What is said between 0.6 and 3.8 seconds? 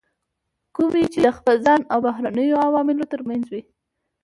کومې چې د خپل ځان او بهرنیو عواملو ترمنځ وي.